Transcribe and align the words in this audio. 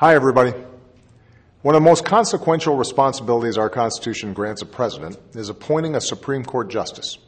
Hi, 0.00 0.14
everybody. 0.14 0.52
One 1.62 1.74
of 1.74 1.82
the 1.82 1.88
most 1.88 2.04
consequential 2.04 2.76
responsibilities 2.76 3.58
our 3.58 3.68
Constitution 3.68 4.32
grants 4.32 4.62
a 4.62 4.66
president 4.66 5.18
is 5.32 5.48
appointing 5.48 5.96
a 5.96 6.00
Supreme 6.00 6.44
Court 6.44 6.70
justice. 6.70 7.18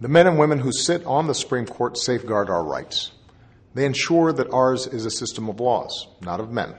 The 0.00 0.06
men 0.06 0.28
and 0.28 0.38
women 0.38 0.60
who 0.60 0.70
sit 0.70 1.04
on 1.04 1.26
the 1.26 1.34
Supreme 1.34 1.66
Court 1.66 1.98
safeguard 1.98 2.50
our 2.50 2.62
rights. 2.62 3.10
They 3.74 3.84
ensure 3.84 4.32
that 4.32 4.52
ours 4.52 4.86
is 4.86 5.06
a 5.06 5.10
system 5.10 5.48
of 5.48 5.58
laws, 5.58 6.06
not 6.20 6.38
of 6.38 6.52
men. 6.52 6.72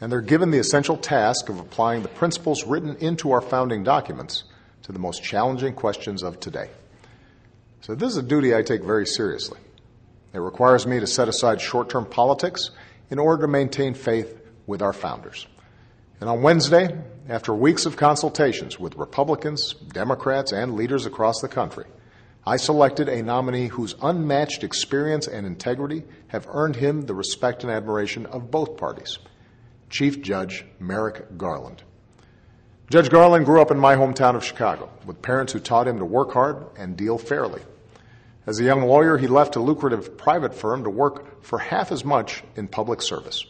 And 0.00 0.12
they're 0.12 0.20
given 0.20 0.52
the 0.52 0.60
essential 0.60 0.96
task 0.96 1.48
of 1.48 1.58
applying 1.58 2.02
the 2.02 2.08
principles 2.08 2.64
written 2.64 2.94
into 2.98 3.32
our 3.32 3.40
founding 3.40 3.82
documents 3.82 4.44
to 4.82 4.92
the 4.92 5.00
most 5.00 5.24
challenging 5.24 5.74
questions 5.74 6.22
of 6.22 6.38
today. 6.38 6.70
So, 7.80 7.96
this 7.96 8.12
is 8.12 8.18
a 8.18 8.22
duty 8.22 8.54
I 8.54 8.62
take 8.62 8.84
very 8.84 9.06
seriously. 9.06 9.58
It 10.32 10.38
requires 10.38 10.86
me 10.86 11.00
to 11.00 11.06
set 11.08 11.26
aside 11.26 11.60
short 11.60 11.90
term 11.90 12.06
politics 12.06 12.70
in 13.10 13.18
order 13.18 13.42
to 13.42 13.48
maintain 13.48 13.94
faith 13.94 14.40
with 14.66 14.82
our 14.82 14.92
founders. 14.92 15.46
And 16.20 16.28
on 16.28 16.42
Wednesday, 16.42 16.96
after 17.28 17.54
weeks 17.54 17.86
of 17.86 17.96
consultations 17.96 18.78
with 18.78 18.96
Republicans, 18.96 19.72
Democrats, 19.72 20.52
and 20.52 20.74
leaders 20.74 21.06
across 21.06 21.40
the 21.40 21.48
country, 21.48 21.84
I 22.46 22.56
selected 22.56 23.08
a 23.08 23.22
nominee 23.22 23.68
whose 23.68 23.94
unmatched 24.02 24.64
experience 24.64 25.26
and 25.26 25.46
integrity 25.46 26.04
have 26.28 26.46
earned 26.50 26.76
him 26.76 27.02
the 27.02 27.14
respect 27.14 27.62
and 27.64 27.72
admiration 27.72 28.26
of 28.26 28.50
both 28.50 28.76
parties 28.76 29.18
Chief 29.90 30.22
Judge 30.22 30.64
Merrick 30.78 31.36
Garland. 31.36 31.82
Judge 32.90 33.10
Garland 33.10 33.44
grew 33.44 33.60
up 33.60 33.70
in 33.70 33.78
my 33.78 33.96
hometown 33.96 34.34
of 34.34 34.44
Chicago 34.44 34.90
with 35.04 35.20
parents 35.22 35.52
who 35.52 35.60
taught 35.60 35.86
him 35.86 35.98
to 35.98 36.04
work 36.04 36.32
hard 36.32 36.66
and 36.76 36.96
deal 36.96 37.18
fairly. 37.18 37.62
As 38.46 38.58
a 38.58 38.64
young 38.64 38.82
lawyer, 38.82 39.18
he 39.18 39.26
left 39.26 39.56
a 39.56 39.60
lucrative 39.60 40.16
private 40.16 40.54
firm 40.54 40.84
to 40.84 40.90
work 40.90 41.42
for 41.42 41.58
half 41.58 41.92
as 41.92 42.04
much 42.04 42.42
in 42.56 42.68
public 42.68 43.02
service. 43.02 43.44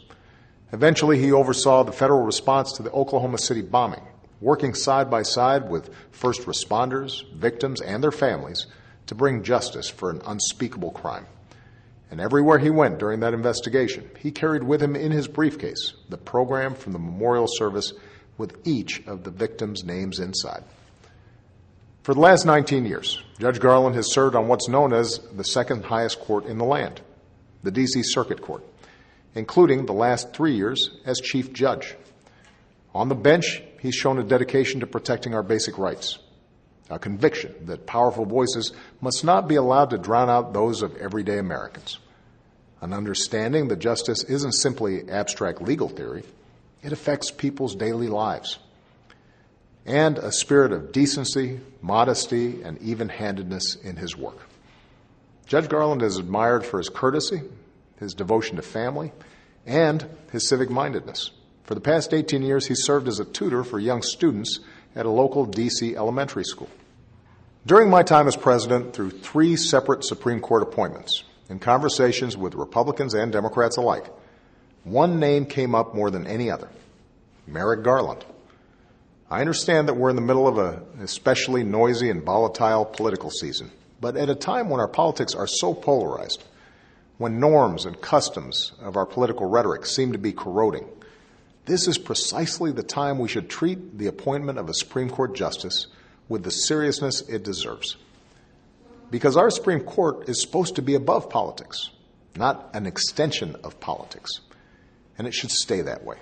Eventually, 0.73 1.17
he 1.17 1.31
oversaw 1.31 1.83
the 1.83 1.93
federal 1.93 2.23
response 2.23 2.73
to 2.73 2.83
the 2.83 2.91
Oklahoma 2.91 3.37
City 3.37 3.61
bombing, 3.61 4.03
working 4.41 4.73
side 4.73 5.09
by 5.09 5.23
side 5.23 5.69
with 5.69 5.89
first 6.11 6.41
responders, 6.41 7.29
victims, 7.33 7.79
and 7.79 8.03
their 8.03 8.11
families 8.11 8.67
to 9.07 9.15
bring 9.15 9.43
justice 9.43 9.89
for 9.89 10.09
an 10.09 10.21
unspeakable 10.25 10.91
crime. 10.91 11.25
And 12.09 12.19
everywhere 12.19 12.59
he 12.59 12.69
went 12.69 12.99
during 12.99 13.21
that 13.21 13.33
investigation, 13.33 14.09
he 14.19 14.31
carried 14.31 14.63
with 14.63 14.81
him 14.81 14.97
in 14.97 15.11
his 15.11 15.29
briefcase 15.29 15.93
the 16.09 16.17
program 16.17 16.75
from 16.75 16.91
the 16.91 16.99
memorial 16.99 17.47
service 17.47 17.93
with 18.37 18.57
each 18.67 19.05
of 19.07 19.23
the 19.23 19.31
victims' 19.31 19.85
names 19.85 20.19
inside. 20.19 20.65
For 22.03 22.15
the 22.15 22.19
last 22.19 22.45
19 22.45 22.85
years, 22.85 23.21
Judge 23.39 23.59
Garland 23.59 23.95
has 23.95 24.11
served 24.11 24.35
on 24.35 24.47
what's 24.47 24.67
known 24.67 24.91
as 24.91 25.19
the 25.35 25.43
second 25.43 25.85
highest 25.85 26.19
court 26.19 26.45
in 26.45 26.57
the 26.57 26.65
land, 26.65 26.99
the 27.61 27.69
D.C. 27.69 28.01
Circuit 28.01 28.41
Court, 28.41 28.63
including 29.35 29.85
the 29.85 29.93
last 29.93 30.33
three 30.33 30.55
years 30.55 30.89
as 31.05 31.19
Chief 31.19 31.53
Judge. 31.53 31.95
On 32.95 33.07
the 33.07 33.13
bench, 33.13 33.61
he's 33.79 33.93
shown 33.93 34.17
a 34.17 34.23
dedication 34.23 34.79
to 34.79 34.87
protecting 34.87 35.35
our 35.35 35.43
basic 35.43 35.77
rights, 35.77 36.17
a 36.89 36.97
conviction 36.97 37.53
that 37.67 37.85
powerful 37.85 38.25
voices 38.25 38.71
must 38.99 39.23
not 39.23 39.47
be 39.47 39.55
allowed 39.55 39.91
to 39.91 39.99
drown 39.99 40.27
out 40.27 40.53
those 40.53 40.81
of 40.81 40.97
everyday 40.97 41.37
Americans, 41.37 41.99
an 42.81 42.93
understanding 42.93 43.67
that 43.67 43.77
justice 43.77 44.23
isn't 44.23 44.53
simply 44.53 45.07
abstract 45.07 45.61
legal 45.61 45.87
theory, 45.87 46.23
it 46.81 46.91
affects 46.91 47.29
people's 47.29 47.75
daily 47.75 48.07
lives 48.07 48.57
and 49.85 50.17
a 50.17 50.31
spirit 50.31 50.71
of 50.71 50.91
decency, 50.91 51.59
modesty, 51.81 52.61
and 52.63 52.81
even 52.81 53.09
handedness 53.09 53.75
in 53.75 53.95
his 53.95 54.15
work. 54.15 54.37
Judge 55.45 55.69
Garland 55.69 56.01
is 56.01 56.17
admired 56.17 56.65
for 56.65 56.77
his 56.77 56.89
courtesy, 56.89 57.41
his 57.99 58.13
devotion 58.13 58.55
to 58.55 58.61
family, 58.61 59.11
and 59.65 60.05
his 60.31 60.47
civic 60.47 60.69
mindedness. 60.69 61.31
For 61.63 61.75
the 61.75 61.81
past 61.81 62.13
18 62.13 62.41
years, 62.41 62.67
he 62.67 62.75
served 62.75 63.07
as 63.07 63.19
a 63.19 63.25
tutor 63.25 63.63
for 63.63 63.79
young 63.79 64.01
students 64.01 64.59
at 64.95 65.05
a 65.05 65.09
local 65.09 65.45
D.C. 65.45 65.95
elementary 65.95 66.43
school. 66.43 66.69
During 67.65 67.89
my 67.89 68.03
time 68.03 68.27
as 68.27 68.35
president, 68.35 68.93
through 68.93 69.11
three 69.11 69.55
separate 69.55 70.03
Supreme 70.03 70.39
Court 70.39 70.63
appointments 70.63 71.23
and 71.47 71.61
conversations 71.61 72.35
with 72.35 72.55
Republicans 72.55 73.13
and 73.13 73.31
Democrats 73.31 73.77
alike, 73.77 74.07
one 74.83 75.19
name 75.19 75.45
came 75.45 75.75
up 75.75 75.93
more 75.93 76.09
than 76.09 76.25
any 76.25 76.49
other 76.49 76.69
Merrick 77.45 77.83
Garland. 77.83 78.25
I 79.31 79.39
understand 79.39 79.87
that 79.87 79.93
we're 79.93 80.09
in 80.09 80.17
the 80.17 80.21
middle 80.21 80.45
of 80.45 80.57
an 80.57 81.01
especially 81.01 81.63
noisy 81.63 82.09
and 82.09 82.21
volatile 82.21 82.83
political 82.83 83.29
season, 83.29 83.71
but 84.01 84.17
at 84.17 84.29
a 84.29 84.35
time 84.35 84.69
when 84.69 84.81
our 84.81 84.89
politics 84.89 85.33
are 85.33 85.47
so 85.47 85.73
polarized, 85.73 86.43
when 87.17 87.39
norms 87.39 87.85
and 87.85 88.01
customs 88.01 88.73
of 88.81 88.97
our 88.97 89.05
political 89.05 89.45
rhetoric 89.45 89.85
seem 89.85 90.11
to 90.11 90.17
be 90.17 90.33
corroding, 90.33 90.85
this 91.63 91.87
is 91.87 91.97
precisely 91.97 92.73
the 92.73 92.83
time 92.83 93.19
we 93.19 93.29
should 93.29 93.49
treat 93.49 93.97
the 93.97 94.07
appointment 94.07 94.59
of 94.59 94.67
a 94.67 94.73
Supreme 94.73 95.09
Court 95.09 95.33
justice 95.33 95.87
with 96.27 96.43
the 96.43 96.51
seriousness 96.51 97.21
it 97.21 97.41
deserves. 97.41 97.95
Because 99.11 99.37
our 99.37 99.49
Supreme 99.49 99.79
Court 99.79 100.27
is 100.27 100.41
supposed 100.41 100.75
to 100.75 100.81
be 100.81 100.95
above 100.95 101.29
politics, 101.29 101.91
not 102.35 102.69
an 102.73 102.85
extension 102.85 103.55
of 103.63 103.79
politics, 103.79 104.41
and 105.17 105.25
it 105.25 105.33
should 105.33 105.51
stay 105.51 105.79
that 105.79 106.03
way. 106.03 106.17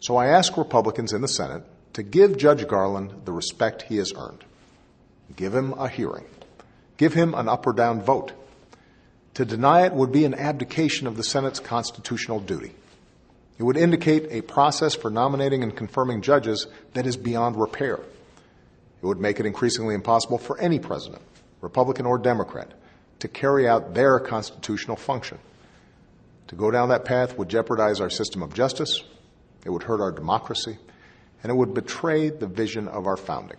So 0.00 0.16
I 0.16 0.28
ask 0.28 0.56
Republicans 0.56 1.12
in 1.12 1.20
the 1.20 1.28
Senate 1.28 1.64
to 1.94 2.02
give 2.02 2.36
Judge 2.36 2.66
Garland 2.66 3.22
the 3.24 3.32
respect 3.32 3.82
he 3.82 3.96
has 3.96 4.12
earned. 4.16 4.44
Give 5.36 5.54
him 5.54 5.72
a 5.72 5.88
hearing. 5.88 6.24
Give 6.96 7.14
him 7.14 7.34
an 7.34 7.48
up 7.48 7.66
or 7.66 7.72
down 7.72 8.02
vote. 8.02 8.32
To 9.34 9.44
deny 9.44 9.86
it 9.86 9.92
would 9.92 10.12
be 10.12 10.24
an 10.24 10.34
abdication 10.34 11.06
of 11.06 11.16
the 11.16 11.24
Senate's 11.24 11.60
constitutional 11.60 12.40
duty. 12.40 12.72
It 13.58 13.62
would 13.62 13.76
indicate 13.76 14.28
a 14.30 14.42
process 14.42 14.94
for 14.94 15.10
nominating 15.10 15.62
and 15.62 15.74
confirming 15.74 16.22
judges 16.22 16.66
that 16.94 17.06
is 17.06 17.16
beyond 17.16 17.56
repair. 17.56 17.94
It 17.94 19.06
would 19.06 19.20
make 19.20 19.40
it 19.40 19.46
increasingly 19.46 19.94
impossible 19.94 20.38
for 20.38 20.58
any 20.58 20.78
president, 20.78 21.22
Republican 21.60 22.06
or 22.06 22.18
Democrat, 22.18 22.72
to 23.20 23.28
carry 23.28 23.68
out 23.68 23.94
their 23.94 24.18
constitutional 24.20 24.96
function. 24.96 25.38
To 26.48 26.56
go 26.56 26.70
down 26.70 26.90
that 26.90 27.04
path 27.04 27.38
would 27.38 27.48
jeopardize 27.48 28.00
our 28.00 28.10
system 28.10 28.42
of 28.42 28.52
justice, 28.52 29.02
it 29.64 29.70
would 29.70 29.84
hurt 29.84 30.00
our 30.00 30.12
democracy, 30.12 30.76
and 31.42 31.50
it 31.50 31.54
would 31.54 31.74
betray 31.74 32.30
the 32.30 32.46
vision 32.46 32.88
of 32.88 33.06
our 33.06 33.16
founding. 33.16 33.58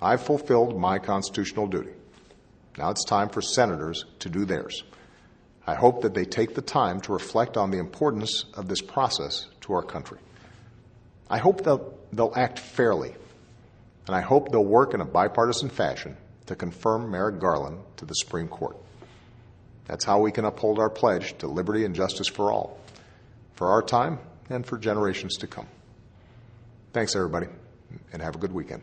I've 0.00 0.22
fulfilled 0.22 0.78
my 0.78 0.98
constitutional 0.98 1.66
duty. 1.66 1.92
Now 2.78 2.90
it's 2.90 3.04
time 3.04 3.28
for 3.28 3.42
senators 3.42 4.04
to 4.20 4.28
do 4.28 4.44
theirs. 4.44 4.82
I 5.66 5.74
hope 5.74 6.02
that 6.02 6.14
they 6.14 6.24
take 6.24 6.54
the 6.54 6.62
time 6.62 7.00
to 7.02 7.12
reflect 7.12 7.56
on 7.56 7.70
the 7.70 7.78
importance 7.78 8.44
of 8.54 8.68
this 8.68 8.80
process 8.80 9.46
to 9.62 9.74
our 9.74 9.82
country. 9.82 10.18
I 11.30 11.38
hope 11.38 11.62
they'll, 11.62 11.96
they'll 12.12 12.32
act 12.34 12.58
fairly, 12.58 13.14
and 14.06 14.16
I 14.16 14.20
hope 14.20 14.50
they'll 14.50 14.64
work 14.64 14.92
in 14.92 15.00
a 15.00 15.04
bipartisan 15.04 15.68
fashion 15.68 16.16
to 16.46 16.56
confirm 16.56 17.10
Merrick 17.10 17.38
Garland 17.38 17.78
to 17.98 18.04
the 18.04 18.14
Supreme 18.14 18.48
Court. 18.48 18.76
That's 19.86 20.04
how 20.04 20.20
we 20.20 20.32
can 20.32 20.44
uphold 20.44 20.78
our 20.78 20.90
pledge 20.90 21.38
to 21.38 21.46
liberty 21.46 21.84
and 21.84 21.94
justice 21.94 22.28
for 22.28 22.50
all, 22.50 22.78
for 23.54 23.68
our 23.68 23.82
time 23.82 24.18
and 24.50 24.66
for 24.66 24.78
generations 24.78 25.36
to 25.38 25.46
come. 25.46 25.66
Thanks, 26.92 27.16
everybody, 27.16 27.46
and 28.12 28.20
have 28.20 28.34
a 28.34 28.38
good 28.38 28.52
weekend. 28.52 28.82